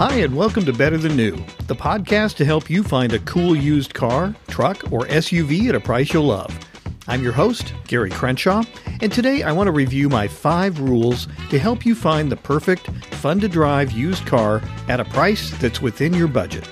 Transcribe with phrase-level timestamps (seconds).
[0.00, 3.54] Hi, and welcome to Better Than New, the podcast to help you find a cool
[3.54, 6.58] used car, truck, or SUV at a price you'll love.
[7.06, 8.62] I'm your host, Gary Crenshaw,
[9.02, 12.86] and today I want to review my five rules to help you find the perfect,
[13.16, 16.66] fun to drive used car at a price that's within your budget.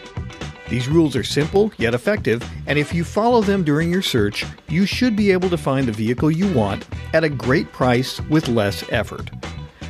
[0.70, 4.86] These rules are simple yet effective, and if you follow them during your search, you
[4.86, 8.90] should be able to find the vehicle you want at a great price with less
[8.90, 9.30] effort.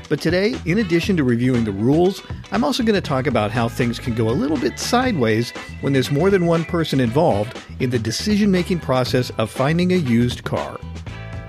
[0.09, 3.69] But today, in addition to reviewing the rules, I'm also going to talk about how
[3.69, 5.50] things can go a little bit sideways
[5.83, 9.97] when there's more than one person involved in the decision making process of finding a
[9.97, 10.80] used car.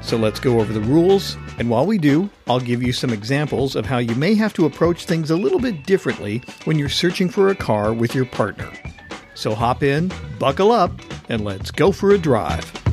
[0.02, 3.76] So let's go over the rules, and while we do, I'll give you some examples
[3.76, 7.30] of how you may have to approach things a little bit differently when you're searching
[7.30, 8.72] for a car with your partner.
[9.36, 10.92] So hop in, buckle up,
[11.30, 12.89] and let's go for a drive.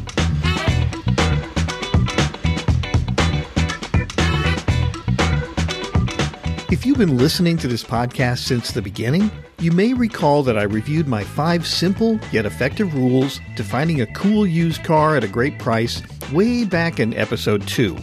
[6.69, 9.31] If you've been listening to this podcast since the beginning,
[9.61, 14.13] you may recall that I reviewed my five simple yet effective rules to finding a
[14.15, 17.97] cool used car at a great price way back in episode 2.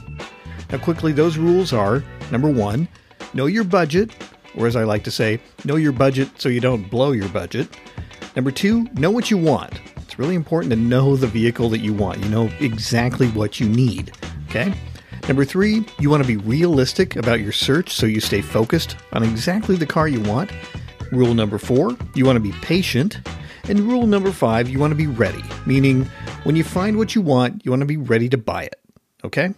[0.71, 2.87] Now, quickly, those rules are number one,
[3.33, 4.15] know your budget,
[4.55, 7.67] or as I like to say, know your budget so you don't blow your budget.
[8.33, 9.81] Number two, know what you want.
[9.97, 12.19] It's really important to know the vehicle that you want.
[12.19, 14.13] You know exactly what you need.
[14.47, 14.73] Okay?
[15.27, 19.23] Number three, you want to be realistic about your search so you stay focused on
[19.23, 20.51] exactly the car you want.
[21.13, 23.19] Rule number four, you want to be patient.
[23.69, 26.03] And rule number five, you want to be ready, meaning
[26.43, 28.81] when you find what you want, you want to be ready to buy it.
[29.23, 29.53] Okay?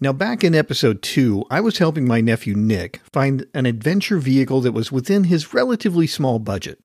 [0.00, 4.60] Now, back in episode two, I was helping my nephew Nick find an adventure vehicle
[4.60, 6.78] that was within his relatively small budget.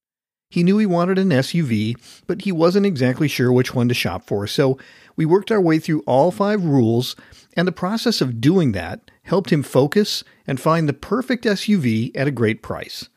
[0.49, 4.25] He knew he wanted an SUV, but he wasn't exactly sure which one to shop
[4.25, 4.79] for, so
[5.15, 7.15] we worked our way through all five rules,
[7.59, 12.25] and the process of doing that helped him focus and find the perfect SUV at
[12.25, 13.09] a great price.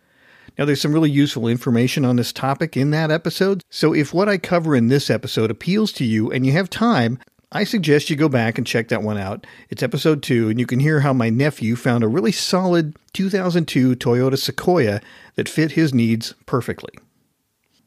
[0.59, 4.29] Now, there's some really useful information on this topic in that episode, so if what
[4.29, 7.21] I cover in this episode appeals to you and you have time,
[7.53, 9.47] I suggest you go back and check that one out.
[9.71, 13.95] It's episode two, and you can hear how my nephew found a really solid 2002
[13.95, 15.01] Toyota Sequoia
[15.37, 16.95] that fit his needs perfectly.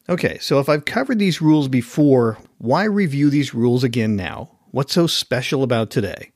[0.07, 4.51] Okay, so if I've covered these rules before, why review these rules again now?
[4.71, 6.31] What's so special about today?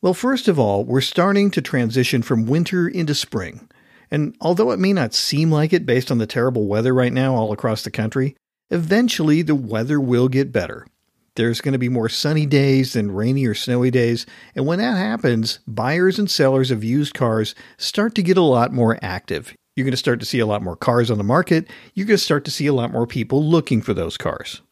[0.00, 3.68] Well, first of all, we're starting to transition from winter into spring.
[4.12, 7.34] And although it may not seem like it based on the terrible weather right now
[7.34, 8.36] all across the country,
[8.70, 10.86] eventually the weather will get better.
[11.34, 14.96] There's going to be more sunny days than rainy or snowy days, and when that
[14.96, 19.54] happens, buyers and sellers of used cars start to get a lot more active.
[19.76, 21.68] You're going to start to see a lot more cars on the market.
[21.94, 24.62] You're going to start to see a lot more people looking for those cars.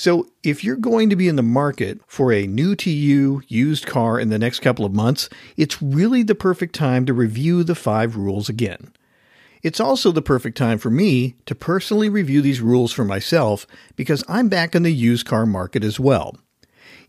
[0.00, 3.84] So, if you're going to be in the market for a new to you used
[3.84, 7.74] car in the next couple of months, it's really the perfect time to review the
[7.74, 8.92] five rules again.
[9.64, 13.66] It's also the perfect time for me to personally review these rules for myself
[13.96, 16.38] because I'm back in the used car market as well.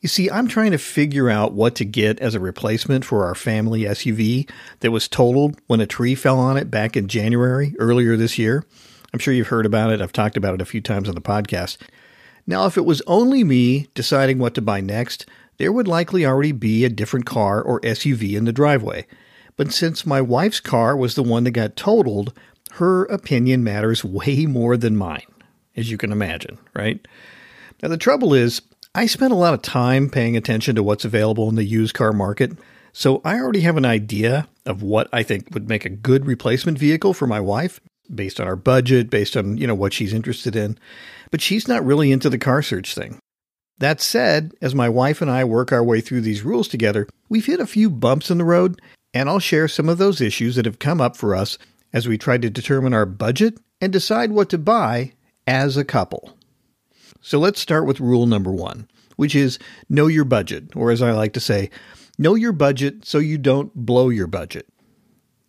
[0.01, 3.35] You see, I'm trying to figure out what to get as a replacement for our
[3.35, 4.49] family SUV
[4.79, 8.65] that was totaled when a tree fell on it back in January earlier this year.
[9.13, 10.01] I'm sure you've heard about it.
[10.01, 11.77] I've talked about it a few times on the podcast.
[12.49, 15.27] Now, if it was only me deciding what to buy next,
[15.57, 19.05] there would likely already be a different car or SUV in the driveway.
[19.55, 22.33] But since my wife's car was the one that got totaled,
[22.71, 25.31] her opinion matters way more than mine,
[25.75, 27.07] as you can imagine, right?
[27.83, 28.63] Now, the trouble is,
[28.95, 32.13] I spent a lot of time paying attention to what's available in the used car
[32.13, 32.53] market,
[32.93, 36.79] so I already have an idea of what I think would make a good replacement
[36.79, 37.79] vehicle for my wife
[38.13, 40.77] based on our budget, based on, you know, what she's interested in.
[41.31, 43.19] But she's not really into the car search thing.
[43.79, 47.45] That said, as my wife and I work our way through these rules together, we've
[47.45, 48.81] hit a few bumps in the road,
[49.13, 51.57] and I'll share some of those issues that have come up for us
[51.93, 55.13] as we try to determine our budget and decide what to buy
[55.47, 56.37] as a couple.
[57.21, 59.59] So let's start with rule number one, which is
[59.89, 61.69] know your budget, or as I like to say,
[62.17, 64.67] know your budget so you don't blow your budget.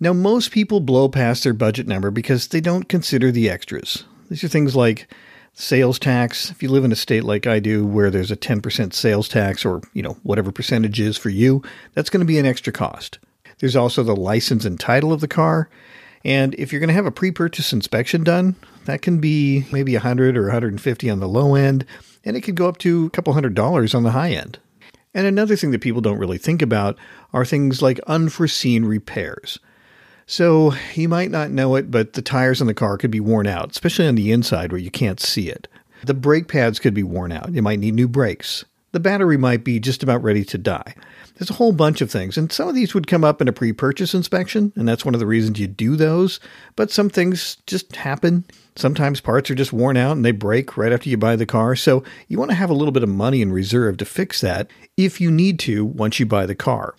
[0.02, 4.04] Now, most people blow past their budget number because they don't consider the extras.
[4.30, 5.12] These are things like
[5.52, 6.50] sales tax.
[6.50, 9.62] If you live in a state like I do where there's a 10% sales tax
[9.62, 11.62] or, you know, whatever percentage is for you,
[11.92, 13.18] that's going to be an extra cost.
[13.58, 15.68] There's also the license and title of the car.
[16.24, 18.56] And if you're going to have a pre-purchase inspection done,
[18.86, 21.84] that can be maybe 100 or 150 on the low end,
[22.24, 24.58] and it could go up to a couple hundred dollars on the high end.
[25.12, 26.98] And another thing that people don't really think about
[27.32, 29.58] are things like unforeseen repairs.
[30.30, 33.48] So you might not know it, but the tires on the car could be worn
[33.48, 35.66] out, especially on the inside where you can't see it.
[36.04, 37.52] The brake pads could be worn out.
[37.52, 38.64] You might need new brakes.
[38.92, 40.94] the battery might be just about ready to die.
[41.34, 43.52] There's a whole bunch of things, and some of these would come up in a
[43.52, 46.38] pre purchase inspection, and that's one of the reasons you do those.
[46.76, 48.44] But some things just happen.
[48.76, 51.74] Sometimes parts are just worn out and they break right after you buy the car,
[51.74, 54.70] so you want to have a little bit of money in reserve to fix that
[54.96, 56.94] if you need to once you buy the car.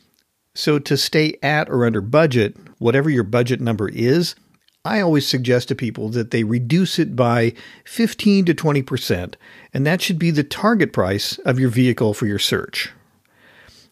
[0.53, 4.35] So, to stay at or under budget, whatever your budget number is,
[4.83, 7.53] I always suggest to people that they reduce it by
[7.85, 9.35] 15 to 20%,
[9.73, 12.91] and that should be the target price of your vehicle for your search.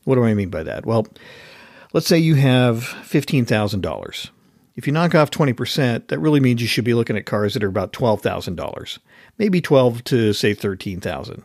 [0.03, 0.85] What do I mean by that?
[0.85, 1.07] Well,
[1.94, 4.29] let's say you have $15,000.
[4.75, 7.63] If you knock off 20%, that really means you should be looking at cars that
[7.63, 8.97] are about $12,000,
[9.38, 11.44] maybe 12 to say 13,000.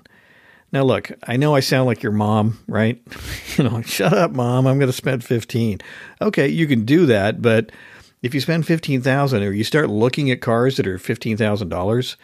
[0.75, 3.01] Now look, I know I sound like your mom, right?
[3.57, 5.79] you know, shut up mom, I'm going to spend 15.
[6.21, 7.71] Okay, you can do that, but
[8.23, 11.69] if you spend fifteen thousand, or you start looking at cars that are fifteen thousand
[11.69, 12.17] dollars,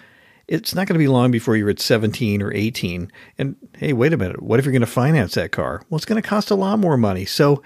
[0.49, 3.12] it's not going to be long before you're at seventeen or eighteen.
[3.38, 5.82] And hey, wait a minute, what if you're going to finance that car?
[5.88, 7.26] Well, it's going to cost a lot more money.
[7.26, 7.62] So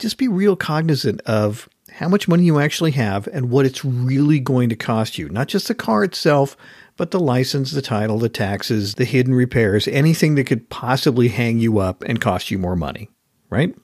[0.00, 4.40] just be real cognizant of how much money you actually have and what it's really
[4.40, 5.28] going to cost you.
[5.28, 6.56] Not just the car itself,
[6.96, 11.58] but the license, the title, the taxes, the hidden repairs, anything that could possibly hang
[11.58, 13.10] you up and cost you more money,
[13.50, 13.74] right?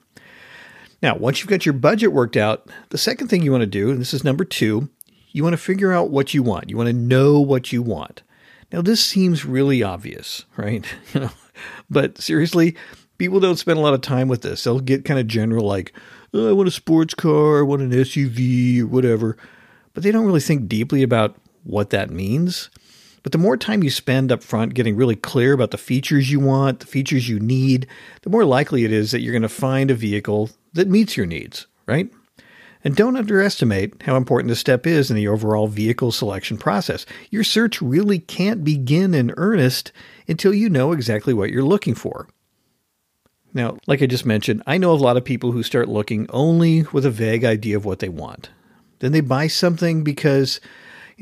[1.01, 3.91] Now, once you've got your budget worked out, the second thing you want to do,
[3.91, 4.89] and this is number two,
[5.31, 6.69] you want to figure out what you want.
[6.69, 8.23] You want to know what you want.
[8.71, 10.85] Now, this seems really obvious, right?
[11.13, 11.29] You know,
[11.89, 12.75] but seriously,
[13.17, 14.63] people don't spend a lot of time with this.
[14.63, 15.93] They'll get kind of general, like,
[16.33, 19.37] oh, I want a sports car, I want an SUV, or whatever.
[19.93, 22.69] But they don't really think deeply about what that means.
[23.23, 26.41] But the more time you spend up front getting really clear about the features you
[26.41, 27.87] want, the features you need,
[28.21, 31.25] the more likely it is that you're going to find a vehicle that meets your
[31.25, 32.11] needs, right?
[32.83, 37.05] And don't underestimate how important this step is in the overall vehicle selection process.
[37.29, 39.93] Your search really can't begin in earnest
[40.27, 42.27] until you know exactly what you're looking for.
[43.53, 46.83] Now, like I just mentioned, I know a lot of people who start looking only
[46.91, 48.49] with a vague idea of what they want.
[48.99, 50.59] Then they buy something because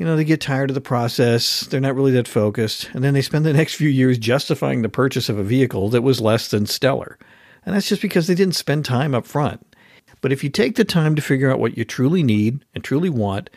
[0.02, 1.60] you know, they get tired of the process.
[1.60, 2.90] They're not really that focused.
[2.92, 6.02] And then they spend the next few years justifying the purchase of a vehicle that
[6.02, 7.20] was less than stellar.
[7.64, 9.64] And that's just because they didn't spend time up front.
[10.20, 13.10] But if you take the time to figure out what you truly need and truly
[13.10, 13.48] want,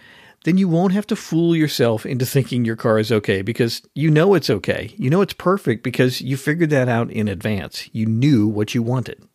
[0.44, 4.12] then you won't have to fool yourself into thinking your car is okay because you
[4.12, 4.94] know it's okay.
[4.98, 7.90] You know it's perfect because you figured that out in advance.
[7.92, 9.28] You knew what you wanted.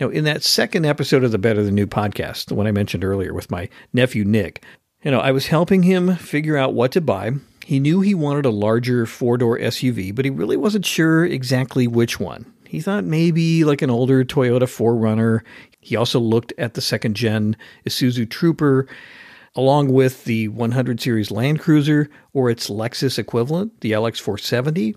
[0.00, 3.04] Now, in that second episode of the Better Than New podcast, the one I mentioned
[3.04, 4.64] earlier with my nephew Nick,
[5.02, 7.32] you know, I was helping him figure out what to buy.
[7.64, 11.86] He knew he wanted a larger four door SUV, but he really wasn't sure exactly
[11.86, 12.52] which one.
[12.66, 15.40] He thought maybe like an older Toyota 4Runner.
[15.80, 17.56] He also looked at the second gen
[17.86, 18.86] Isuzu Trooper,
[19.54, 24.96] along with the 100 series Land Cruiser or its Lexus equivalent, the LX470.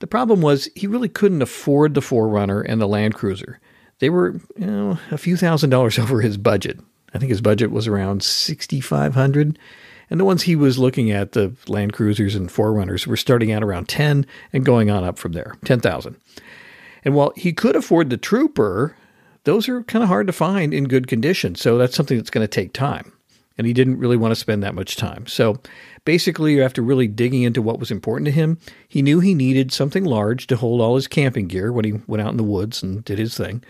[0.00, 3.60] The problem was he really couldn't afford the 4Runner and the Land Cruiser.
[4.00, 6.80] They were, you know, a few thousand dollars over his budget.
[7.14, 9.58] I think his budget was around 6500
[10.12, 13.62] and the ones he was looking at, the Land Cruisers and 4Runners, were starting out
[13.62, 16.16] around 10 and going on up from there, 10,000.
[17.02, 18.94] And while he could afford the Trooper,
[19.44, 21.54] those are kind of hard to find in good condition.
[21.54, 23.10] So that's something that's going to take time.
[23.56, 25.26] And he didn't really want to spend that much time.
[25.26, 25.58] So
[26.04, 30.04] basically, after really digging into what was important to him, he knew he needed something
[30.04, 33.02] large to hold all his camping gear when he went out in the woods and
[33.02, 33.64] did his thing.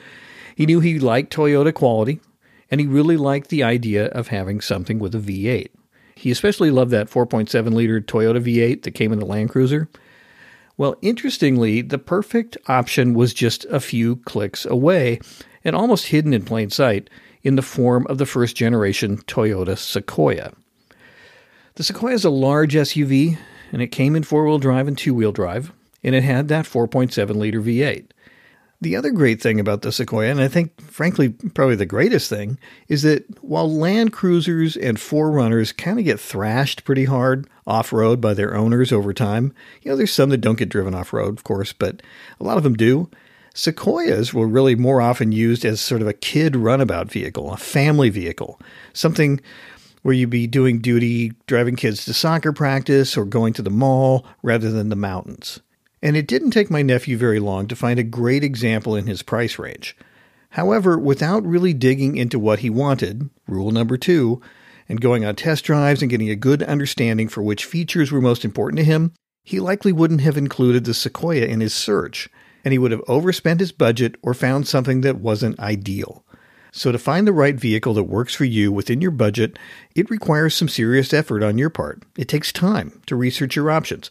[0.57, 2.19] He knew he liked Toyota quality,
[2.73, 5.69] and he really liked the idea of having something with a V8.
[6.15, 9.91] He especially loved that 4.7 liter Toyota V8 that came in the Land Cruiser.
[10.79, 15.21] Well, interestingly, the perfect option was just a few clicks away
[15.63, 17.11] and almost hidden in plain sight
[17.43, 20.53] in the form of the first generation Toyota Sequoia.
[21.75, 23.37] The Sequoia is a large SUV,
[23.71, 26.65] and it came in four wheel drive and two wheel drive, and it had that
[26.65, 28.12] 4.7 liter V8.
[28.83, 32.59] The other great thing about the Sequoia, and I think, frankly, probably the greatest thing,
[32.89, 38.21] is that while Land Cruisers and 4Runners kind of get thrashed pretty hard off road
[38.21, 41.39] by their owners over time, you know, there's some that don't get driven off road,
[41.39, 42.03] of course, but
[42.41, 43.09] a lot of them do.
[43.55, 48.11] Sequoias were really more often used as sort of a kid runabout vehicle, a family
[48.11, 48.61] vehicle,
[48.95, 49.41] something
[50.03, 54.27] where you'd be doing duty driving kids to soccer practice or going to the mall
[54.43, 55.61] rather than the mountains
[56.03, 59.23] and it didn't take my nephew very long to find a great example in his
[59.23, 59.97] price range.
[60.51, 64.43] However, without really digging into what he wanted, rule number two,
[64.89, 68.45] and going on test drives and getting a good understanding for which features were most
[68.45, 69.13] important to him,
[69.45, 72.29] he likely wouldn't have included the Sequoia in his search,
[72.65, 76.25] and he would have overspent his budget or found something that wasn't ideal.
[76.75, 79.59] So, to find the right vehicle that works for you within your budget,
[79.95, 82.03] it requires some serious effort on your part.
[82.17, 84.11] It takes time to research your options.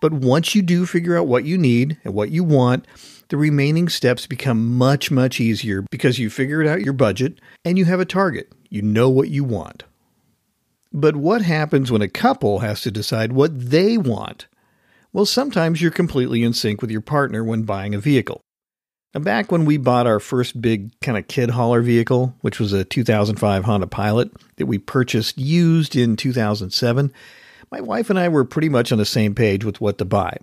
[0.00, 2.86] But once you do figure out what you need and what you want,
[3.28, 7.84] the remaining steps become much, much easier because you figured out your budget and you
[7.84, 8.52] have a target.
[8.70, 9.84] You know what you want.
[10.92, 14.46] But what happens when a couple has to decide what they want?
[15.12, 18.40] Well, sometimes you're completely in sync with your partner when buying a vehicle.
[19.14, 22.72] Now, back when we bought our first big kind of kid hauler vehicle, which was
[22.72, 27.12] a 2005 Honda Pilot that we purchased used in 2007,
[27.70, 30.38] my wife and I were pretty much on the same page with what to buy.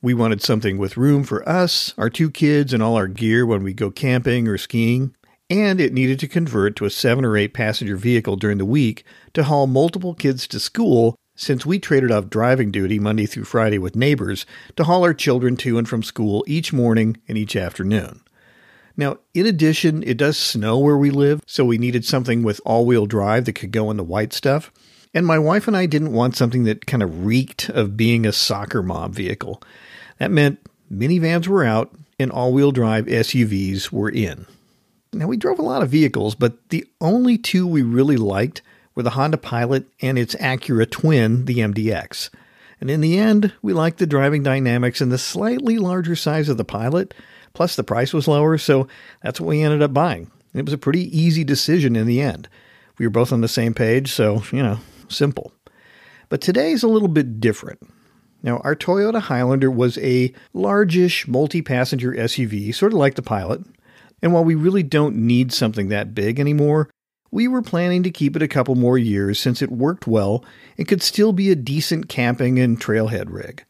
[0.00, 3.62] We wanted something with room for us, our two kids, and all our gear when
[3.62, 5.14] we go camping or skiing,
[5.48, 9.04] and it needed to convert to a seven or eight passenger vehicle during the week
[9.34, 13.78] to haul multiple kids to school since we traded off driving duty Monday through Friday
[13.78, 14.44] with neighbors
[14.76, 18.22] to haul our children to and from school each morning and each afternoon.
[18.96, 22.84] Now, in addition, it does snow where we live, so we needed something with all
[22.84, 24.70] wheel drive that could go in the white stuff.
[25.14, 28.32] And my wife and I didn't want something that kind of reeked of being a
[28.32, 29.62] soccer mob vehicle.
[30.18, 30.58] That meant
[30.90, 34.46] minivans were out and all wheel drive SUVs were in.
[35.12, 38.62] Now, we drove a lot of vehicles, but the only two we really liked
[38.94, 42.30] were the Honda Pilot and its Acura twin, the MDX.
[42.80, 46.56] And in the end, we liked the driving dynamics and the slightly larger size of
[46.56, 47.12] the Pilot,
[47.52, 48.88] plus the price was lower, so
[49.22, 50.30] that's what we ended up buying.
[50.54, 52.48] It was a pretty easy decision in the end.
[52.98, 54.78] We were both on the same page, so, you know,
[55.12, 55.52] simple.
[56.28, 57.80] But today's a little bit different.
[58.42, 63.62] Now, our Toyota Highlander was a largish multi passenger SUV, sort of like the Pilot.
[64.20, 66.88] And while we really don't need something that big anymore,
[67.30, 70.44] we were planning to keep it a couple more years since it worked well
[70.76, 73.64] and could still be a decent camping and trailhead rig.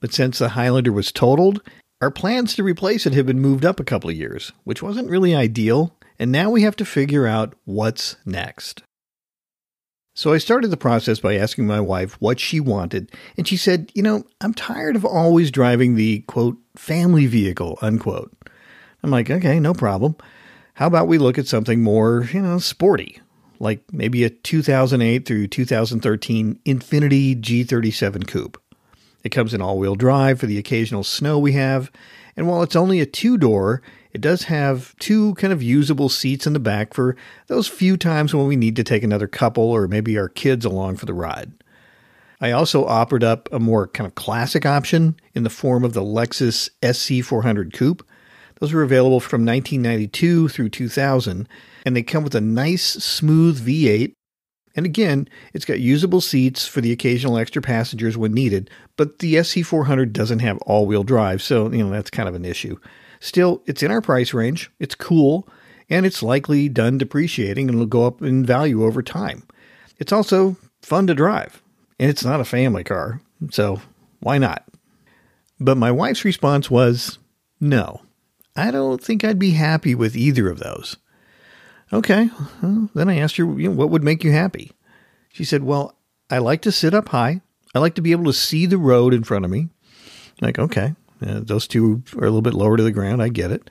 [0.00, 1.60] But since the Highlander was totaled,
[2.00, 5.10] our plans to replace it have been moved up a couple of years, which wasn't
[5.10, 8.82] really ideal, and now we have to figure out what's next.
[10.14, 13.90] So I started the process by asking my wife what she wanted, and she said,
[13.94, 18.32] You know, I'm tired of always driving the quote, family vehicle, unquote.
[19.02, 20.16] I'm like, Okay, no problem.
[20.74, 23.20] How about we look at something more, you know, sporty,
[23.58, 28.60] like maybe a 2008 through 2013 Infiniti G37 Coupe.
[29.22, 31.90] It comes in all wheel drive for the occasional snow we have,
[32.36, 33.82] and while it's only a two door,
[34.12, 38.34] it does have two kind of usable seats in the back for those few times
[38.34, 41.52] when we need to take another couple or maybe our kids along for the ride.
[42.40, 46.02] I also offered up a more kind of classic option in the form of the
[46.02, 48.02] Lexus SC400 Coupe,
[48.60, 51.48] those were available from 1992 through 2000,
[51.84, 54.12] and they come with a nice, smooth V8.
[54.76, 59.34] And again, it's got usable seats for the occasional extra passengers when needed, but the
[59.34, 62.78] SC400 doesn't have all wheel drive, so, you know, that's kind of an issue.
[63.18, 65.48] Still, it's in our price range, it's cool,
[65.88, 69.42] and it's likely done depreciating and will go up in value over time.
[69.98, 71.60] It's also fun to drive,
[71.98, 73.82] and it's not a family car, so
[74.20, 74.64] why not?
[75.58, 77.18] But my wife's response was
[77.60, 78.02] no.
[78.56, 80.96] I don't think I'd be happy with either of those.
[81.92, 82.30] Okay.
[82.62, 84.72] Well, then I asked her, you know, what would make you happy?
[85.32, 85.96] She said, Well,
[86.30, 87.40] I like to sit up high.
[87.74, 89.68] I like to be able to see the road in front of me.
[90.40, 90.94] I'm like, okay.
[91.24, 93.22] Uh, those two are a little bit lower to the ground.
[93.22, 93.70] I get it.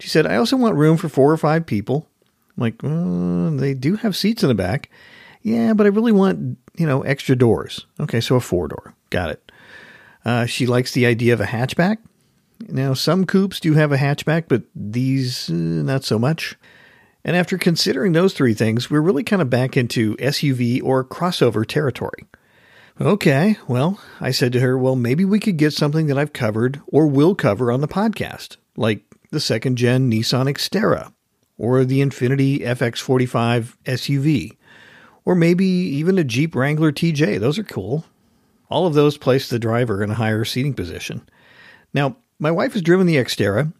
[0.00, 2.08] She said, I also want room for four or five people.
[2.56, 4.90] I'm like, well, they do have seats in the back.
[5.42, 7.86] Yeah, but I really want, you know, extra doors.
[8.00, 8.94] Okay, so a four door.
[9.10, 9.52] Got it.
[10.24, 11.98] Uh, she likes the idea of a hatchback.
[12.68, 16.56] Now, some coupes do have a hatchback, but these, uh, not so much.
[17.26, 21.66] And after considering those three things, we're really kind of back into SUV or crossover
[21.66, 22.24] territory.
[23.00, 26.80] Okay, well, I said to her, well, maybe we could get something that I've covered
[26.86, 29.02] or will cover on the podcast, like
[29.32, 31.12] the second gen Nissan Xterra
[31.58, 34.56] or the Infiniti FX45 SUV,
[35.24, 37.40] or maybe even a Jeep Wrangler TJ.
[37.40, 38.04] Those are cool.
[38.70, 41.28] All of those place the driver in a higher seating position.
[41.92, 43.72] Now, my wife has driven the Xterra.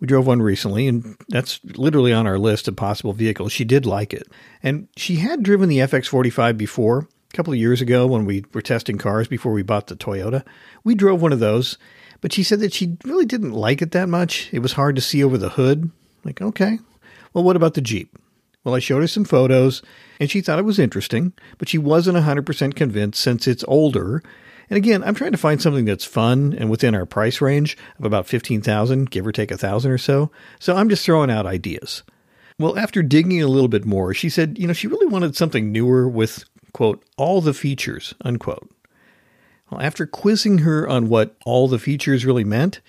[0.00, 3.52] We drove one recently, and that's literally on our list of possible vehicles.
[3.52, 4.26] She did like it.
[4.62, 8.62] And she had driven the FX45 before, a couple of years ago when we were
[8.62, 10.44] testing cars before we bought the Toyota.
[10.84, 11.76] We drove one of those,
[12.22, 14.48] but she said that she really didn't like it that much.
[14.52, 15.90] It was hard to see over the hood.
[16.24, 16.78] Like, okay,
[17.34, 18.18] well, what about the Jeep?
[18.64, 19.82] Well, I showed her some photos,
[20.18, 24.22] and she thought it was interesting, but she wasn't 100% convinced since it's older
[24.70, 28.04] and again, I'm trying to find something that's fun and within our price range of
[28.04, 30.30] about 15,000, give or take a thousand or so.
[30.60, 32.04] So I'm just throwing out ideas.
[32.58, 35.72] Well, after digging a little bit more, she said, you know, she really wanted something
[35.72, 38.70] newer with, quote, all the features, unquote.
[39.70, 42.80] Well, after quizzing her on what all the features really meant,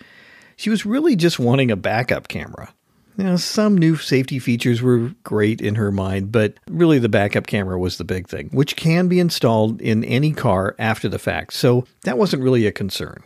[0.56, 2.74] she was really just wanting a backup camera.
[3.18, 7.46] You know, some new safety features were great in her mind, but really the backup
[7.46, 11.54] camera was the big thing, which can be installed in any car after the fact.
[11.54, 13.22] So that wasn't really a concern.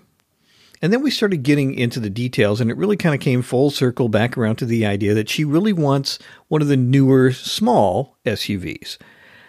[0.82, 3.72] And then we started getting into the details, and it really kind of came full
[3.72, 8.18] circle back around to the idea that she really wants one of the newer small
[8.26, 8.98] SUVs.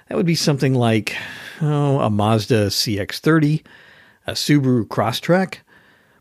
[0.09, 1.17] That would be something like
[1.61, 3.65] oh, a Mazda CX30,
[4.27, 5.59] a Subaru Crosstrek,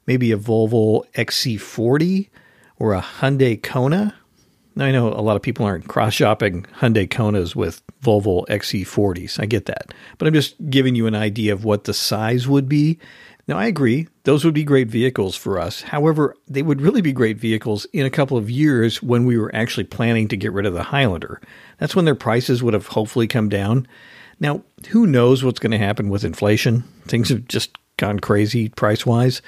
[0.08, 2.30] maybe a Volvo XC40
[2.78, 4.16] or a Hyundai Kona.
[4.76, 9.40] Now, I know a lot of people aren't cross shopping Hyundai Konas with Volvo XC40s.
[9.40, 9.94] I get that.
[10.18, 13.00] But I'm just giving you an idea of what the size would be.
[13.48, 15.84] Now, I agree, those would be great vehicles for us.
[15.84, 19.54] However, they would really be great vehicles in a couple of years when we were
[19.56, 21.40] actually planning to get rid of the Highlander.
[21.78, 23.88] That's when their prices would have hopefully come down.
[24.40, 26.84] Now, who knows what's going to happen with inflation?
[27.08, 29.42] Things have just gone crazy price wise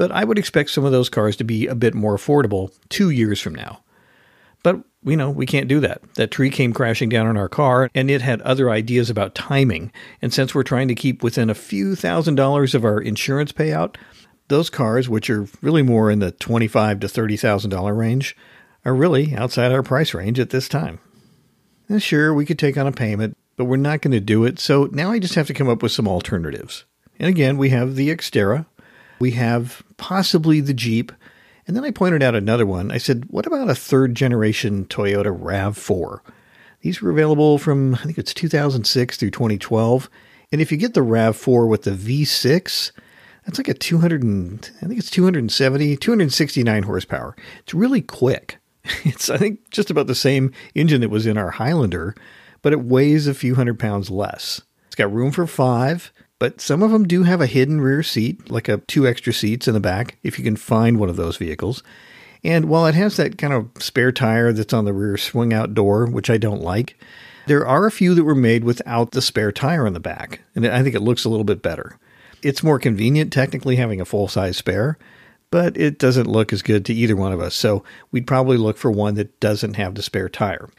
[0.00, 3.10] but I would expect some of those cars to be a bit more affordable two
[3.10, 3.82] years from now.
[4.62, 6.00] But, you know, we can't do that.
[6.14, 9.92] That tree came crashing down on our car, and it had other ideas about timing.
[10.22, 13.96] And since we're trying to keep within a few thousand dollars of our insurance payout,
[14.48, 18.34] those cars, which are really more in the twenty-five to thirty thousand dollar range,
[18.86, 20.98] are really outside our price range at this time.
[21.90, 24.58] And sure, we could take on a payment, but we're not going to do it.
[24.60, 26.86] So now I just have to come up with some alternatives.
[27.18, 28.64] And again, we have the Xterra,
[29.20, 31.12] we have possibly the Jeep.
[31.66, 32.90] And then I pointed out another one.
[32.90, 36.20] I said, what about a third generation Toyota RAV4?
[36.80, 40.10] These were available from, I think it's 2006 through 2012.
[40.50, 42.92] And if you get the RAV4 with the V6,
[43.44, 47.36] that's like a 200 and, I think it's 270, 269 horsepower.
[47.60, 48.56] It's really quick.
[49.04, 52.14] It's, I think, just about the same engine that was in our Highlander,
[52.62, 54.62] but it weighs a few hundred pounds less.
[54.86, 58.50] It's got room for five but some of them do have a hidden rear seat,
[58.50, 61.36] like a two extra seats in the back, if you can find one of those
[61.36, 61.84] vehicles.
[62.42, 65.74] And while it has that kind of spare tire that's on the rear swing out
[65.74, 66.98] door, which I don't like,
[67.46, 70.66] there are a few that were made without the spare tire on the back, and
[70.66, 71.98] I think it looks a little bit better.
[72.42, 74.96] It's more convenient technically having a full size spare,
[75.50, 78.78] but it doesn't look as good to either one of us, so we'd probably look
[78.78, 80.70] for one that doesn't have the spare tire.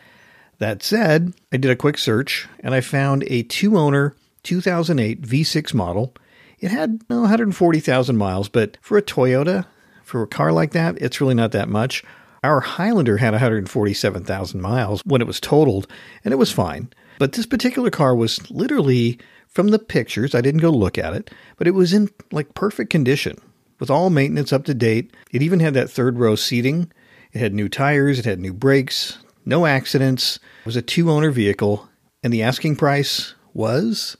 [0.57, 5.73] That said, I did a quick search and I found a two owner 2008 V6
[5.73, 6.13] model.
[6.59, 9.65] It had 140,000 miles, but for a Toyota,
[10.03, 12.03] for a car like that, it's really not that much.
[12.43, 15.87] Our Highlander had 147,000 miles when it was totaled,
[16.23, 16.91] and it was fine.
[17.19, 21.29] But this particular car was literally from the pictures, I didn't go look at it,
[21.57, 23.37] but it was in like perfect condition
[23.79, 25.13] with all maintenance up to date.
[25.31, 26.91] It even had that third row seating.
[27.33, 30.37] It had new tires, it had new brakes, no accidents.
[30.61, 31.89] It was a two owner vehicle,
[32.23, 34.15] and the asking price was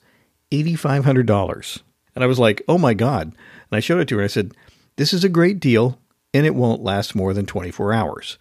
[0.51, 1.81] $8,500.
[2.15, 3.27] And I was like, oh my God.
[3.27, 3.35] And
[3.71, 4.21] I showed it to her.
[4.21, 4.53] And I said,
[4.97, 5.99] this is a great deal
[6.33, 8.37] and it won't last more than 24 hours.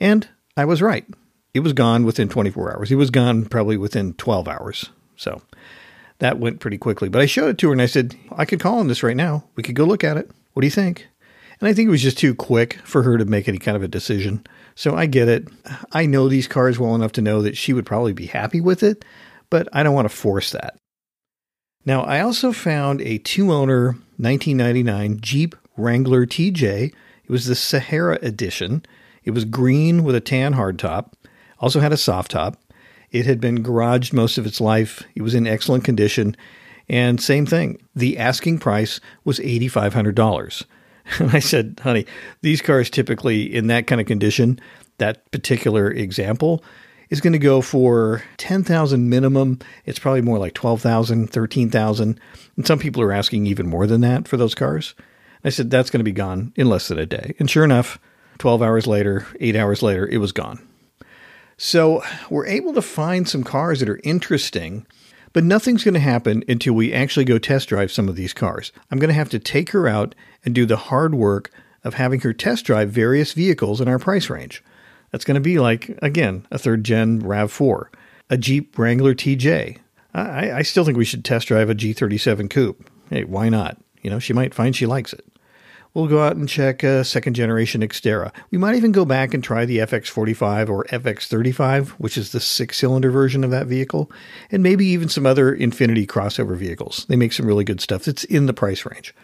[0.00, 1.06] And I was right.
[1.52, 2.90] It was gone within 24 hours.
[2.90, 4.90] It was gone probably within 12 hours.
[5.16, 5.42] So
[6.18, 7.08] that went pretty quickly.
[7.08, 9.16] But I showed it to her and I said, I could call on this right
[9.16, 9.44] now.
[9.54, 10.30] We could go look at it.
[10.52, 11.06] What do you think?
[11.60, 13.82] And I think it was just too quick for her to make any kind of
[13.82, 14.44] a decision.
[14.74, 15.48] So I get it.
[15.92, 18.82] I know these cars well enough to know that she would probably be happy with
[18.82, 19.04] it,
[19.50, 20.76] but I don't want to force that.
[21.86, 26.92] Now, I also found a two owner 1999 Jeep Wrangler TJ.
[26.92, 28.84] It was the Sahara edition.
[29.24, 31.12] It was green with a tan hardtop,
[31.58, 32.58] also had a soft top.
[33.10, 35.02] It had been garaged most of its life.
[35.14, 36.36] It was in excellent condition.
[36.88, 40.64] And same thing, the asking price was $8,500.
[41.18, 42.06] And I said, honey,
[42.42, 44.60] these cars typically in that kind of condition,
[44.98, 46.62] that particular example,
[47.10, 49.58] is going to go for 10,000 minimum.
[49.84, 52.20] It's probably more like 12,000, 13,000.
[52.56, 54.94] And some people are asking even more than that for those cars.
[55.44, 57.34] I said, that's going to be gone in less than a day.
[57.38, 57.98] And sure enough,
[58.38, 60.66] 12 hours later, eight hours later, it was gone.
[61.56, 64.86] So we're able to find some cars that are interesting,
[65.32, 68.72] but nothing's going to happen until we actually go test drive some of these cars.
[68.90, 70.14] I'm going to have to take her out
[70.44, 71.50] and do the hard work
[71.84, 74.64] of having her test drive various vehicles in our price range.
[75.14, 77.86] That's going to be like, again, a third gen RAV4,
[78.30, 79.78] a Jeep Wrangler TJ.
[80.12, 82.90] I, I still think we should test drive a G37 Coupe.
[83.10, 83.80] Hey, why not?
[84.02, 85.24] You know, she might find she likes it.
[85.94, 88.32] We'll go out and check a second generation Xterra.
[88.50, 92.78] We might even go back and try the FX45 or FX35, which is the six
[92.78, 94.10] cylinder version of that vehicle,
[94.50, 97.06] and maybe even some other Infiniti crossover vehicles.
[97.08, 99.14] They make some really good stuff that's in the price range.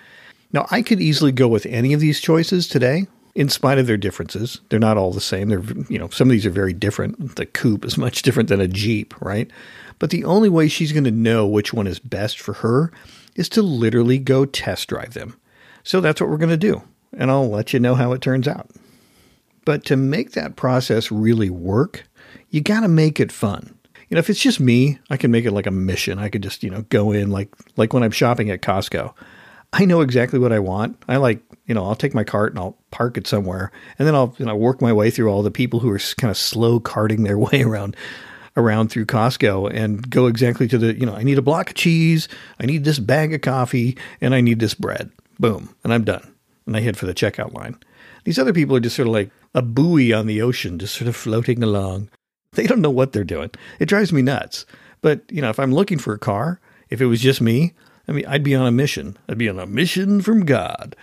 [0.53, 3.97] Now, I could easily go with any of these choices today, in spite of their
[3.97, 4.61] differences.
[4.69, 5.49] They're not all the same.
[5.49, 7.37] They're, you know, some of these are very different.
[7.37, 9.51] The coupe is much different than a Jeep, right?
[9.99, 12.93] But the only way she's going to know which one is best for her
[13.37, 15.38] is to literally go test drive them.
[15.85, 16.83] So that's what we're going to do.
[17.16, 18.71] And I'll let you know how it turns out.
[19.64, 22.05] But to make that process really work,
[22.49, 23.77] you got to make it fun.
[24.09, 26.19] You know, if it's just me, I can make it like a mission.
[26.19, 29.14] I could just, you know, go in like like when I'm shopping at Costco.
[29.73, 31.01] I know exactly what I want.
[31.09, 34.16] I like, you know, I'll take my cart and I'll park it somewhere, and then
[34.16, 36.80] I'll, you know, work my way through all the people who are kind of slow
[36.80, 37.96] carting their way around
[38.56, 41.76] around through Costco and go exactly to the, you know, I need a block of
[41.76, 42.26] cheese,
[42.59, 45.12] I need this bag of coffee, and I need this bread.
[45.38, 46.35] Boom, and I'm done.
[46.66, 47.78] And I head for the checkout line.
[48.24, 51.06] These other people are just sort of like a buoy on the ocean, just sort
[51.06, 52.11] of floating along.
[52.54, 53.50] They don't know what they're doing.
[53.78, 54.66] It drives me nuts.
[55.02, 57.74] But, you know, if I'm looking for a car, if it was just me,
[58.11, 59.16] I mean, I'd be on a mission.
[59.28, 60.96] I'd be on a mission from God.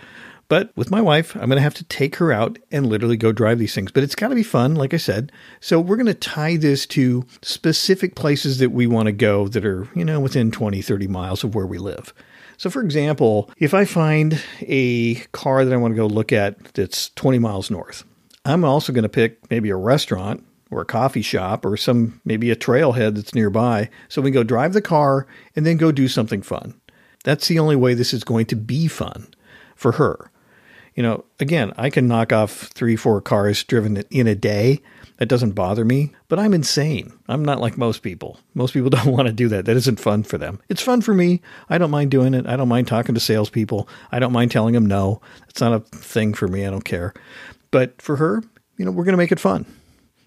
[0.48, 3.32] But with my wife, I'm going to have to take her out and literally go
[3.32, 3.92] drive these things.
[3.92, 5.30] But it's got to be fun, like I said.
[5.60, 9.66] So we're going to tie this to specific places that we want to go that
[9.66, 12.14] are, you know, within 20, 30 miles of where we live.
[12.56, 16.58] So, for example, if I find a car that I want to go look at
[16.74, 18.04] that's 20 miles north,
[18.44, 22.50] I'm also going to pick maybe a restaurant or a coffee shop or some maybe
[22.50, 23.90] a trailhead that's nearby.
[24.08, 26.80] So we can go drive the car and then go do something fun.
[27.22, 29.28] That's the only way this is going to be fun
[29.76, 30.30] for her.
[30.98, 34.80] You know, again, I can knock off three, four cars driven in a day.
[35.18, 37.12] That doesn't bother me, but I'm insane.
[37.28, 38.40] I'm not like most people.
[38.54, 39.64] Most people don't want to do that.
[39.66, 40.60] That isn't fun for them.
[40.68, 41.40] It's fun for me.
[41.70, 42.48] I don't mind doing it.
[42.48, 43.88] I don't mind talking to salespeople.
[44.10, 45.20] I don't mind telling them no.
[45.48, 46.66] It's not a thing for me.
[46.66, 47.14] I don't care.
[47.70, 48.42] But for her,
[48.76, 49.66] you know, we're going to make it fun.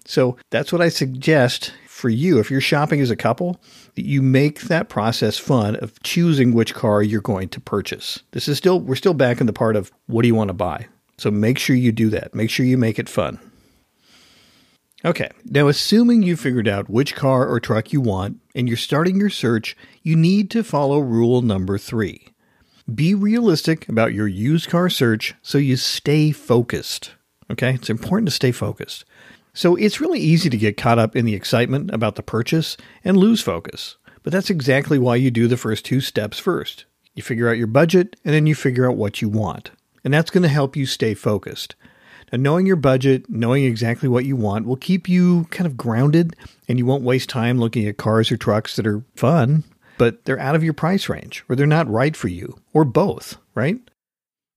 [0.06, 3.62] So that's what I suggest for you if you're shopping as a couple,
[3.94, 8.18] that you make that process fun of choosing which car you're going to purchase.
[8.32, 10.54] This is still we're still back in the part of what do you want to
[10.54, 10.88] buy.
[11.16, 12.34] So make sure you do that.
[12.34, 13.38] Make sure you make it fun.
[15.04, 19.16] Okay, now assuming you figured out which car or truck you want and you're starting
[19.16, 22.26] your search, you need to follow rule number three.
[22.92, 27.12] Be realistic about your used car search so you stay focused.
[27.48, 29.04] Okay, it's important to stay focused.
[29.54, 33.16] So it's really easy to get caught up in the excitement about the purchase and
[33.16, 33.96] lose focus.
[34.22, 36.86] But that's exactly why you do the first two steps first.
[37.14, 39.72] You figure out your budget and then you figure out what you want.
[40.04, 41.74] And that's going to help you stay focused.
[42.32, 46.34] Now, knowing your budget, knowing exactly what you want will keep you kind of grounded
[46.66, 49.64] and you won't waste time looking at cars or trucks that are fun,
[49.98, 53.36] but they're out of your price range or they're not right for you or both,
[53.54, 53.76] right?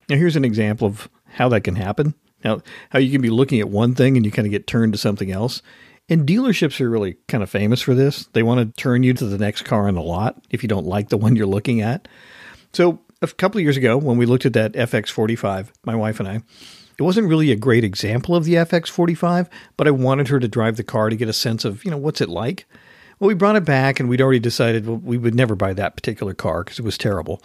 [0.08, 2.14] Now, here's an example of how that can happen.
[2.90, 4.98] How you can be looking at one thing and you kind of get turned to
[4.98, 5.62] something else.
[6.08, 8.26] And dealerships are really kind of famous for this.
[8.32, 10.86] They want to turn you to the next car on the lot if you don't
[10.86, 12.06] like the one you're looking at.
[12.72, 16.28] So, a couple of years ago, when we looked at that FX45, my wife and
[16.28, 16.42] I,
[16.98, 20.76] it wasn't really a great example of the FX45, but I wanted her to drive
[20.76, 22.66] the car to get a sense of, you know, what's it like.
[23.18, 25.96] Well, we brought it back and we'd already decided well, we would never buy that
[25.96, 27.42] particular car because it was terrible.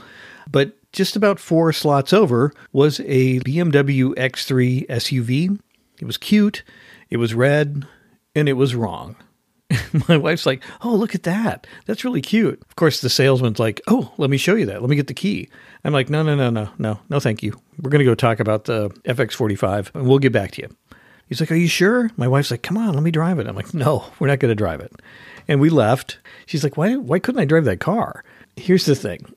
[0.49, 5.59] But just about four slots over was a BMW X3 SUV.
[5.99, 6.63] It was cute,
[7.09, 7.87] it was red,
[8.35, 9.15] and it was wrong.
[10.07, 11.67] My wife's like, Oh, look at that.
[11.85, 12.61] That's really cute.
[12.69, 14.81] Of course, the salesman's like, Oh, let me show you that.
[14.81, 15.49] Let me get the key.
[15.83, 17.53] I'm like, No, no, no, no, no, no, thank you.
[17.81, 20.69] We're going to go talk about the FX45 and we'll get back to you.
[21.27, 22.09] He's like, Are you sure?
[22.17, 23.47] My wife's like, Come on, let me drive it.
[23.47, 24.91] I'm like, No, we're not going to drive it.
[25.47, 26.19] And we left.
[26.45, 28.23] She's like, Why, why couldn't I drive that car?
[28.57, 29.33] Here's the thing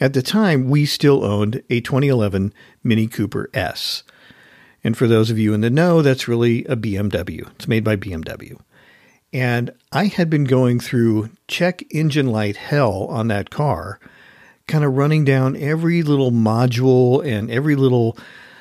[0.00, 2.52] at the time, we still owned a 2011
[2.82, 4.02] Mini Cooper S.
[4.84, 7.48] And for those of you in the know, that's really a BMW.
[7.52, 8.58] It's made by BMW.
[9.32, 13.98] And I had been going through check engine light hell on that car,
[14.66, 18.16] kind of running down every little module and every little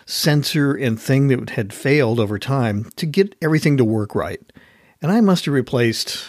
[0.06, 4.42] sensor and thing that had failed over time to get everything to work right.
[5.02, 6.24] And I must have replaced,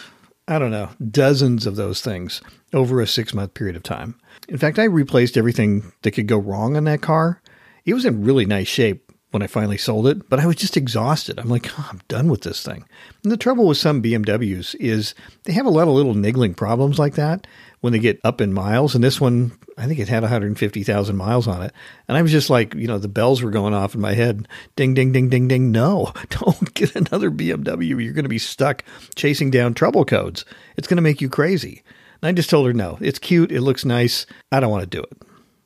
[0.47, 2.41] I don't know, dozens of those things
[2.73, 4.15] over a six month period of time.
[4.49, 7.41] In fact, I replaced everything that could go wrong on that car.
[7.85, 10.77] It was in really nice shape when I finally sold it, but I was just
[10.77, 11.39] exhausted.
[11.39, 12.85] I'm like, oh, I'm done with this thing.
[13.23, 16.99] And the trouble with some BMWs is they have a lot of little niggling problems
[16.99, 17.47] like that
[17.83, 18.95] when they get up in miles.
[18.95, 21.73] And this one, I think it had 150,000 miles on it.
[22.07, 24.47] And I was just like, you know, the bells were going off in my head.
[24.77, 25.69] Ding, ding, ding, ding, ding.
[25.69, 28.01] No, don't get another BMW.
[28.01, 30.45] You're going to be stuck chasing down trouble codes.
[30.77, 31.83] It's going to make you crazy.
[32.21, 33.51] And I just told her, no, it's cute.
[33.51, 34.27] It looks nice.
[34.49, 35.21] I don't want to do it.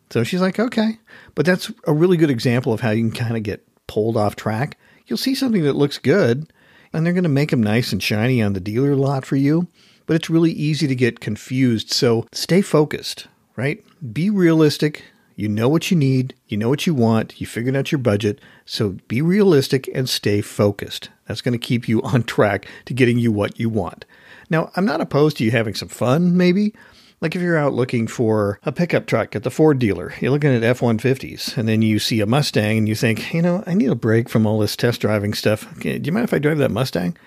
[0.09, 0.97] So she's like, okay.
[1.35, 4.35] But that's a really good example of how you can kind of get pulled off
[4.35, 4.75] track.
[5.05, 6.51] You'll see something that looks good,
[6.91, 9.67] and they're going to make them nice and shiny on the dealer lot for you.
[10.07, 11.91] But it's really easy to get confused.
[11.91, 13.83] So stay focused, right?
[14.11, 15.03] Be realistic.
[15.35, 16.33] You know what you need.
[16.47, 17.39] You know what you want.
[17.39, 18.41] You figured out your budget.
[18.65, 21.09] So be realistic and stay focused.
[21.27, 24.05] That's going to keep you on track to getting you what you want.
[24.49, 26.73] Now, I'm not opposed to you having some fun, maybe,
[27.19, 30.55] Like if you're out looking for a pickup truck at the Ford dealer, you're looking
[30.55, 33.73] at F 150s, and then you see a Mustang and you think, you know, I
[33.73, 35.67] need a break from all this test driving stuff.
[35.79, 37.17] Do you mind if I drive that Mustang?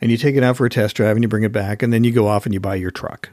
[0.00, 1.92] And you take it out for a test drive and you bring it back, and
[1.92, 3.30] then you go off and you buy your truck.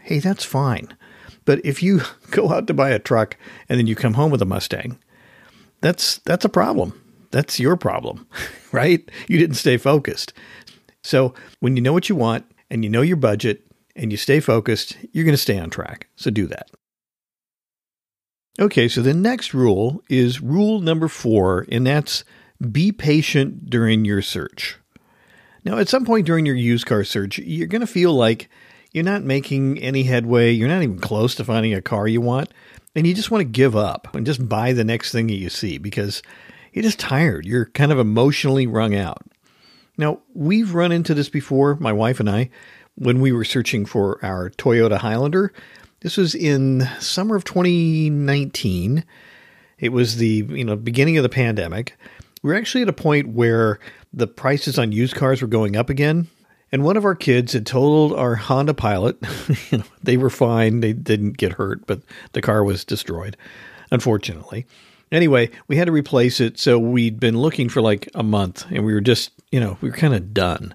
[0.00, 0.96] Hey, that's fine.
[1.44, 3.36] But if you go out to buy a truck
[3.68, 4.98] and then you come home with a Mustang,
[5.80, 7.00] that's that's a problem.
[7.30, 8.26] That's your problem,
[8.72, 9.08] right?
[9.28, 10.32] You didn't stay focused.
[11.02, 14.40] So when you know what you want and you know your budget and you stay
[14.40, 16.08] focused, you're going to stay on track.
[16.16, 16.70] So do that.
[18.60, 22.24] Okay, so the next rule is rule number four, and that's
[22.72, 24.76] be patient during your search.
[25.68, 28.48] Now, at some point during your used car search, you're going to feel like
[28.92, 32.54] you're not making any headway, you're not even close to finding a car you want,
[32.96, 35.50] and you just want to give up and just buy the next thing that you
[35.50, 36.22] see because
[36.72, 37.44] you're just tired.
[37.44, 39.22] You're kind of emotionally wrung out.
[39.98, 42.48] Now, we've run into this before, my wife and I
[42.94, 45.52] when we were searching for our Toyota Highlander.
[46.00, 49.04] This was in summer of 2019.
[49.78, 51.94] It was the you know beginning of the pandemic.
[52.42, 53.78] We are actually at a point where
[54.12, 56.28] the prices on used cars were going up again.
[56.70, 59.16] And one of our kids had totaled our Honda Pilot.
[59.70, 63.36] you know, they were fine; they didn't get hurt, but the car was destroyed,
[63.90, 64.66] unfortunately.
[65.10, 68.84] Anyway, we had to replace it, so we'd been looking for like a month, and
[68.84, 70.74] we were just, you know, we were kind of done.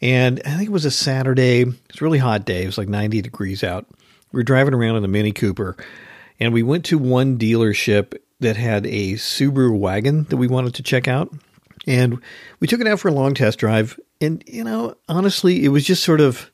[0.00, 1.62] And I think it was a Saturday.
[1.90, 2.62] It's a really hot day.
[2.62, 3.86] It was like 90 degrees out.
[4.32, 5.76] We were driving around in a Mini Cooper,
[6.38, 10.82] and we went to one dealership that had a Subaru wagon that we wanted to
[10.82, 11.32] check out.
[11.86, 12.20] And
[12.58, 13.98] we took it out for a long test drive.
[14.20, 16.50] And, you know, honestly, it was just sort of,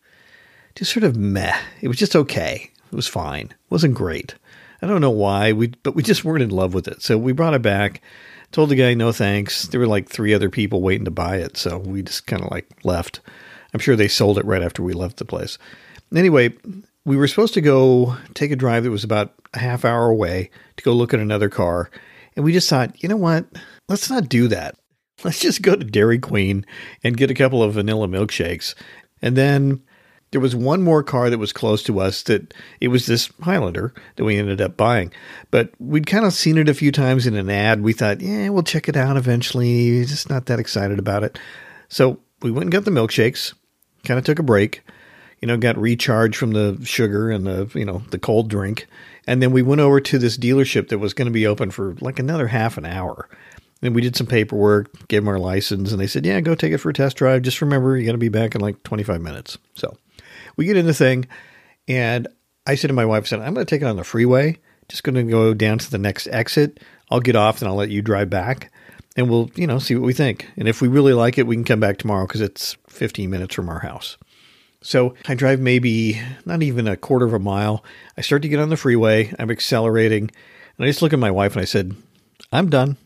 [0.74, 1.56] just sort of meh.
[1.80, 2.70] It was just okay.
[2.92, 3.46] It was fine.
[3.46, 4.34] It wasn't great.
[4.82, 7.02] I don't know why, we but we just weren't in love with it.
[7.02, 8.02] So we brought it back,
[8.52, 9.66] told the guy no thanks.
[9.68, 12.50] There were like three other people waiting to buy it, so we just kind of
[12.50, 13.20] like left.
[13.72, 15.58] I'm sure they sold it right after we left the place.
[16.14, 16.54] Anyway,
[17.06, 20.50] we were supposed to go take a drive that was about a half hour away
[20.76, 21.88] to go look at another car,
[22.34, 23.46] and we just thought, you know what?
[23.88, 24.74] Let's not do that.
[25.24, 26.66] Let's just go to Dairy Queen
[27.02, 28.74] and get a couple of vanilla milkshakes.
[29.22, 29.82] And then
[30.32, 33.94] there was one more car that was close to us that it was this Highlander
[34.16, 35.12] that we ended up buying.
[35.50, 37.82] But we'd kind of seen it a few times in an ad.
[37.82, 40.04] We thought, yeah, we'll check it out eventually.
[40.04, 41.38] Just not that excited about it.
[41.88, 43.54] So we went and got the milkshakes,
[44.04, 44.82] kind of took a break,
[45.40, 48.86] you know, got recharged from the sugar and the, you know, the cold drink.
[49.26, 51.94] And then we went over to this dealership that was going to be open for
[52.00, 53.28] like another half an hour.
[53.82, 56.72] And we did some paperwork, gave them our license, and they said, yeah, go take
[56.72, 57.42] it for a test drive.
[57.42, 59.58] Just remember, you got to be back in like 25 minutes.
[59.74, 59.96] So
[60.56, 61.26] we get in the thing,
[61.86, 62.26] and
[62.66, 64.58] I said to my wife, I said, I'm going to take it on the freeway.
[64.88, 66.80] Just going to go down to the next exit.
[67.10, 68.72] I'll get off and I'll let you drive back
[69.16, 70.48] and we'll, you know, see what we think.
[70.56, 73.54] And if we really like it, we can come back tomorrow because it's 15 minutes
[73.54, 74.16] from our house.
[74.86, 77.82] So I drive maybe not even a quarter of a mile.
[78.16, 79.34] I start to get on the freeway.
[79.36, 80.30] I'm accelerating.
[80.78, 81.96] And I just look at my wife and I said,
[82.52, 82.96] I'm done.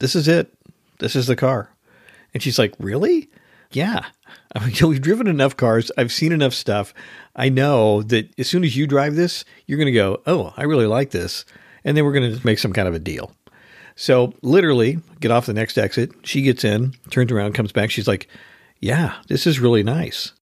[0.00, 0.54] This is it.
[1.00, 1.68] This is the car.
[2.32, 3.28] And she's like, Really?
[3.72, 4.06] Yeah.
[4.54, 5.92] I mean, we've driven enough cars.
[5.98, 6.94] I've seen enough stuff.
[7.36, 10.62] I know that as soon as you drive this, you're going to go, oh, I
[10.62, 11.44] really like this.
[11.84, 13.32] And then we're going to make some kind of a deal.
[13.96, 16.10] So literally, get off the next exit.
[16.24, 17.90] She gets in, turns around, comes back.
[17.90, 18.28] She's like,
[18.80, 20.32] yeah, this is really nice.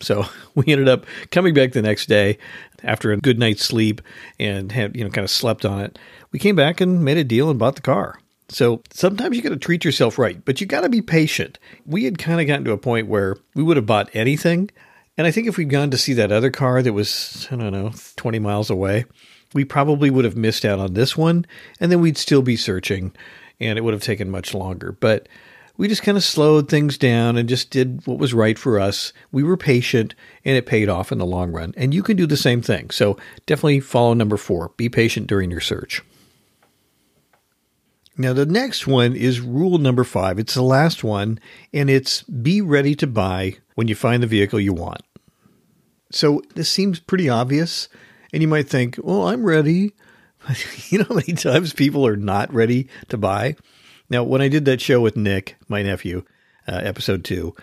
[0.00, 2.38] So we ended up coming back the next day
[2.82, 4.00] after a good night's sleep
[4.38, 5.98] and had, you know, kind of slept on it.
[6.32, 8.20] We came back and made a deal and bought the car.
[8.48, 11.58] So sometimes you got to treat yourself right, but you got to be patient.
[11.84, 14.70] We had kind of gotten to a point where we would have bought anything.
[15.18, 17.72] And I think if we'd gone to see that other car that was, I don't
[17.72, 19.06] know, 20 miles away,
[19.54, 21.46] we probably would have missed out on this one.
[21.80, 23.12] And then we'd still be searching
[23.58, 24.92] and it would have taken much longer.
[24.92, 25.28] But
[25.76, 29.12] we just kind of slowed things down and just did what was right for us.
[29.30, 31.74] We were patient and it paid off in the long run.
[31.76, 32.90] And you can do the same thing.
[32.90, 36.02] So definitely follow number four be patient during your search.
[38.18, 40.38] Now, the next one is rule number five.
[40.38, 41.38] It's the last one,
[41.74, 45.02] and it's be ready to buy when you find the vehicle you want.
[46.10, 47.90] So, this seems pretty obvious,
[48.32, 49.92] and you might think, well, I'm ready.
[50.46, 53.56] But you know how many times people are not ready to buy?
[54.08, 56.24] Now, when I did that show with Nick, my nephew,
[56.68, 57.54] uh, episode two,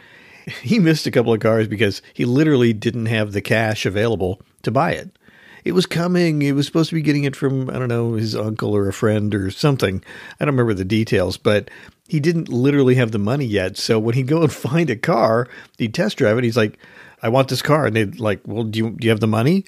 [0.62, 4.72] he missed a couple of cars because he literally didn't have the cash available to
[4.72, 5.18] buy it
[5.64, 6.42] it was coming.
[6.42, 8.94] He was supposed to be getting it from, I don't know, his uncle or a
[8.94, 10.04] friend or something.
[10.40, 11.70] I don't remember the details, but
[12.08, 13.78] he didn't literally have the money yet.
[13.78, 16.44] So when he'd go and find a car, he'd test drive it.
[16.44, 16.78] He's like,
[17.22, 17.86] I want this car.
[17.86, 19.66] And they'd like, well, do you, do you have the money?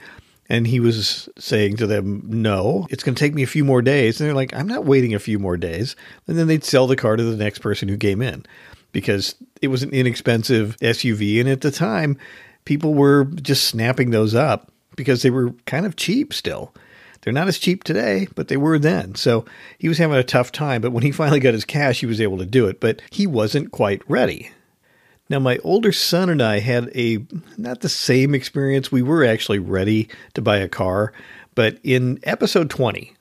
[0.47, 3.81] And he was saying to them, no, it's going to take me a few more
[3.81, 4.19] days.
[4.19, 5.95] And they're like, I'm not waiting a few more days.
[6.27, 8.45] And then they'd sell the car to the next person who came in
[8.91, 11.39] because it was an inexpensive SUV.
[11.39, 12.17] And at the time,
[12.65, 16.73] people were just snapping those up because they were kind of cheap still.
[17.21, 19.15] They're not as cheap today, but they were then.
[19.15, 19.45] So
[19.79, 20.81] he was having a tough time.
[20.81, 22.79] But when he finally got his cash, he was able to do it.
[22.79, 24.51] But he wasn't quite ready.
[25.27, 27.25] Now, my older son and I had a
[27.57, 28.91] not the same experience.
[28.91, 31.13] We were actually ready to buy a car,
[31.55, 33.13] but in episode 20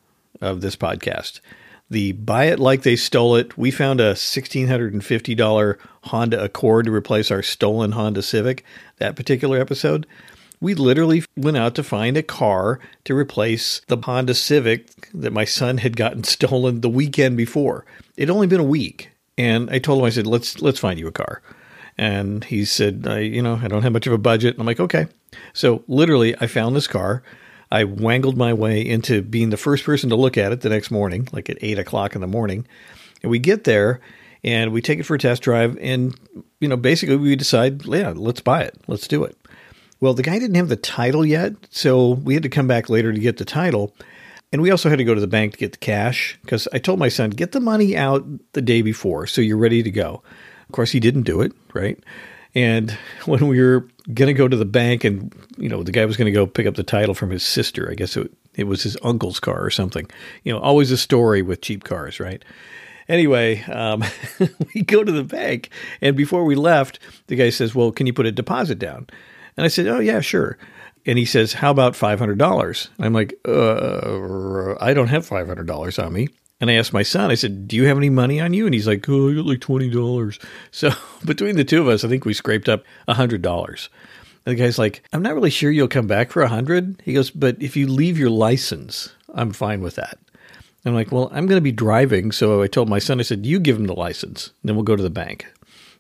[0.42, 1.40] of this podcast,
[1.88, 7.30] the buy it like they stole it, we found a $1,650 Honda Accord to replace
[7.30, 8.64] our stolen Honda Civic.
[8.98, 10.06] That particular episode,
[10.60, 15.44] we literally went out to find a car to replace the Honda Civic that my
[15.44, 17.84] son had gotten stolen the weekend before.
[18.16, 19.10] It'd only been a week.
[19.36, 21.42] And I told him, I said, let's, let's find you a car.
[21.96, 24.56] And he said, I, you know, I don't have much of a budget.
[24.58, 25.06] I'm like, okay.
[25.52, 27.22] So literally, I found this car.
[27.70, 30.90] I wangled my way into being the first person to look at it the next
[30.90, 32.66] morning, like at eight o'clock in the morning.
[33.22, 34.00] And we get there
[34.42, 35.76] and we take it for a test drive.
[35.80, 36.14] And,
[36.60, 38.76] you know, basically we decide, yeah, let's buy it.
[38.86, 39.36] Let's do it.
[40.00, 41.54] Well, the guy didn't have the title yet.
[41.70, 43.94] So we had to come back later to get the title.
[44.52, 46.78] And we also had to go to the bank to get the cash because I
[46.78, 50.22] told my son, get the money out the day before so you're ready to go.
[50.68, 51.98] Of course, he didn't do it, right?
[52.54, 52.90] And
[53.26, 56.16] when we were going to go to the bank and, you know, the guy was
[56.16, 58.82] going to go pick up the title from his sister, I guess it, it was
[58.82, 60.08] his uncle's car or something.
[60.42, 62.44] You know, always a story with cheap cars, right?
[63.08, 64.02] Anyway, um,
[64.74, 68.12] we go to the bank, and before we left, the guy says, Well, can you
[68.12, 69.08] put a deposit down?
[69.56, 70.56] And I said, Oh, yeah, sure.
[71.04, 72.88] And he says, How about $500?
[72.98, 76.28] I'm like, uh, I don't have $500 on me.
[76.60, 78.66] And I asked my son, I said, Do you have any money on you?
[78.66, 80.38] And he's like, Oh, I got like $20.
[80.70, 80.90] So
[81.24, 83.88] between the two of us, I think we scraped up $100.
[84.46, 87.14] And the guy's like, I'm not really sure you'll come back for a 100 He
[87.14, 90.18] goes, But if you leave your license, I'm fine with that.
[90.84, 92.30] I'm like, Well, I'm going to be driving.
[92.32, 94.96] So I told my son, I said, You give him the license, then we'll go
[94.96, 95.46] to the bank.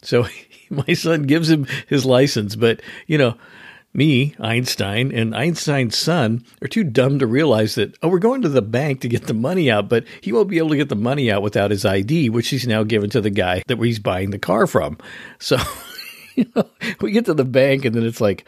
[0.02, 0.26] So
[0.70, 2.56] my son gives him his license.
[2.56, 3.36] But, you know,
[3.94, 8.48] me, Einstein, and Einstein's son are too dumb to realize that, oh, we're going to
[8.48, 10.96] the bank to get the money out, but he won't be able to get the
[10.96, 14.30] money out without his ID, which he's now given to the guy that he's buying
[14.30, 14.98] the car from.
[15.38, 15.58] So,
[16.34, 16.68] you know,
[17.00, 18.44] we get to the bank and then it's like,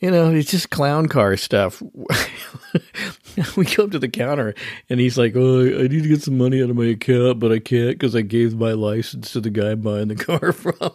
[0.00, 1.82] you know, it's just clown car stuff.
[3.56, 4.54] we go up to the counter
[4.88, 7.52] and he's like, Oh, I need to get some money out of my account, but
[7.52, 10.92] I can't because I gave my license to the guy I'm buying the car from.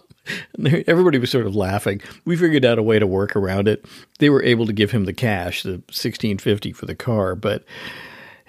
[0.55, 2.01] And everybody was sort of laughing.
[2.25, 3.85] We figured out a way to work around it.
[4.19, 7.63] They were able to give him the cash, the 1650 for the car, but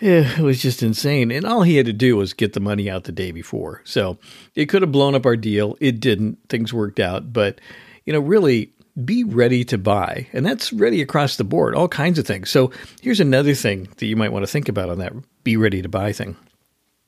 [0.03, 1.31] yeah, it was just insane.
[1.31, 3.83] And all he had to do was get the money out the day before.
[3.85, 4.19] So
[4.57, 5.77] it could have blown up our deal.
[5.81, 6.39] It didn't.
[6.49, 7.33] Things worked out.
[7.33, 7.61] But,
[8.05, 8.73] you know, really,
[9.05, 10.29] be ready to buy.
[10.33, 12.51] And that's ready across the board, all kinds of things.
[12.51, 15.13] So here's another thing that you might want to think about on that
[15.45, 16.37] be ready to buy thing.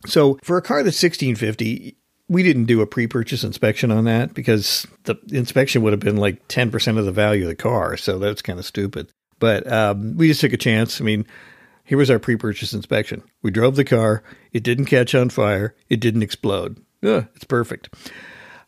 [0.07, 1.97] So for a car that's 1650,
[2.29, 6.47] we didn't do a pre-purchase inspection on that because the inspection would have been like
[6.49, 7.97] 10% of the value of the car.
[7.97, 9.11] So that's kind of stupid.
[9.39, 11.01] But um, we just took a chance.
[11.01, 11.27] I mean,
[11.85, 13.23] here was our pre-purchase inspection.
[13.43, 14.23] We drove the car.
[14.53, 15.75] It didn't catch on fire.
[15.91, 16.79] It didn't explode.
[17.03, 17.95] Ugh, it's perfect.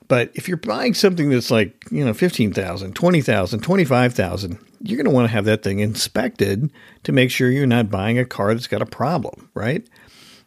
[0.09, 5.11] But if you're buying something that's like, you know, 15,000, 20,000, 25,000, you're going to
[5.11, 6.71] want to have that thing inspected
[7.05, 9.87] to make sure you're not buying a car that's got a problem, right?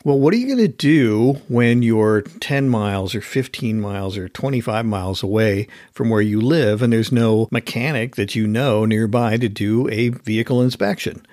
[0.06, 4.30] Well, what are you going to do when you're 10 miles or 15 miles or
[4.30, 9.36] 25 miles away from where you live and there's no mechanic that you know nearby
[9.36, 11.26] to do a vehicle inspection?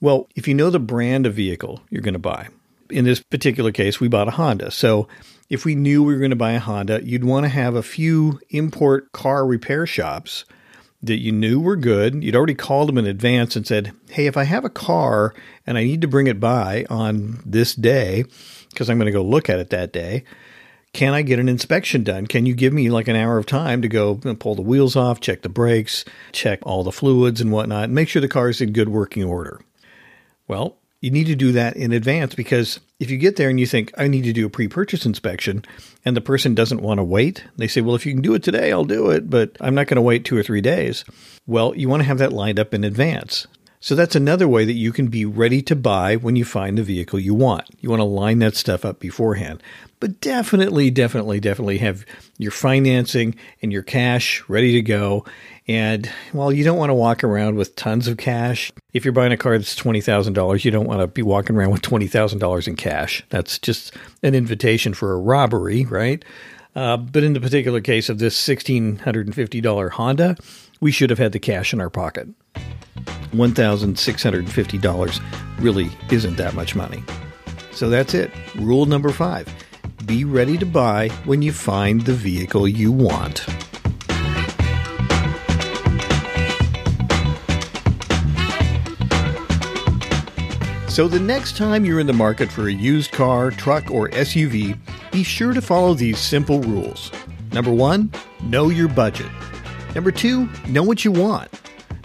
[0.00, 2.48] Well, if you know the brand of vehicle you're going to buy,
[2.88, 4.70] in this particular case, we bought a Honda.
[4.70, 5.06] So
[5.48, 7.82] if we knew we were going to buy a Honda, you'd want to have a
[7.82, 10.44] few import car repair shops
[11.02, 12.22] that you knew were good.
[12.22, 15.34] You'd already called them in advance and said, Hey, if I have a car
[15.66, 18.24] and I need to bring it by on this day,
[18.70, 20.24] because I'm going to go look at it that day,
[20.92, 22.26] can I get an inspection done?
[22.26, 25.20] Can you give me like an hour of time to go pull the wheels off,
[25.20, 28.60] check the brakes, check all the fluids and whatnot, and make sure the car is
[28.60, 29.60] in good working order?
[30.46, 33.66] Well, you need to do that in advance because if you get there and you
[33.66, 35.64] think, I need to do a pre purchase inspection,
[36.04, 38.42] and the person doesn't want to wait, they say, Well, if you can do it
[38.42, 41.04] today, I'll do it, but I'm not going to wait two or three days.
[41.46, 43.46] Well, you want to have that lined up in advance.
[43.80, 46.82] So that's another way that you can be ready to buy when you find the
[46.82, 47.64] vehicle you want.
[47.80, 49.62] You want to line that stuff up beforehand.
[50.00, 52.04] But definitely, definitely, definitely have
[52.38, 55.24] your financing and your cash ready to go.
[55.66, 59.32] And while you don't want to walk around with tons of cash, if you're buying
[59.32, 63.24] a car that's $20,000, you don't want to be walking around with $20,000 in cash.
[63.28, 66.24] That's just an invitation for a robbery, right?
[66.74, 70.36] Uh, but in the particular case of this $1,650 Honda,
[70.80, 72.28] we should have had the cash in our pocket.
[73.32, 75.20] $1,650
[75.60, 77.02] really isn't that much money.
[77.72, 78.30] So that's it.
[78.56, 79.48] Rule number five
[80.06, 83.44] be ready to buy when you find the vehicle you want.
[90.88, 94.76] So the next time you're in the market for a used car, truck, or SUV,
[95.12, 97.12] be sure to follow these simple rules.
[97.52, 98.10] Number one,
[98.42, 99.30] know your budget.
[99.94, 101.57] Number two, know what you want.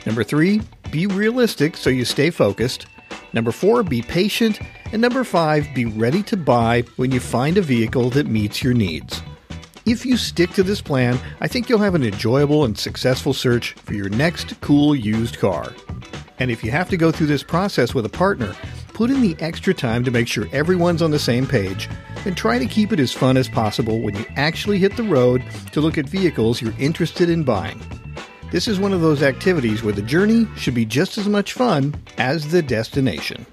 [0.06, 2.86] Number three, be realistic so you stay focused.
[3.34, 4.60] Number four, be patient.
[4.92, 8.74] And number five, be ready to buy when you find a vehicle that meets your
[8.74, 9.22] needs.
[9.86, 13.74] If you stick to this plan, I think you'll have an enjoyable and successful search
[13.74, 15.74] for your next cool used car.
[16.40, 18.56] And if you have to go through this process with a partner,
[18.94, 21.90] put in the extra time to make sure everyone's on the same page
[22.26, 25.44] and try to keep it as fun as possible when you actually hit the road
[25.72, 27.82] to look at vehicles you're interested in buying.
[28.54, 31.96] This is one of those activities where the journey should be just as much fun
[32.20, 33.48] as the destination.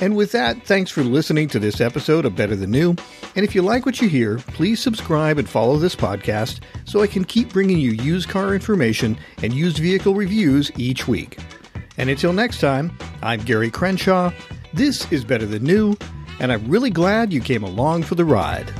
[0.00, 2.96] And with that, thanks for listening to this episode of Better Than New.
[3.36, 7.08] And if you like what you hear, please subscribe and follow this podcast so I
[7.08, 11.38] can keep bringing you used car information and used vehicle reviews each week.
[11.98, 14.32] And until next time, I'm Gary Crenshaw.
[14.72, 15.94] This is Better Than New,
[16.40, 18.72] and I'm really glad you came along for the ride.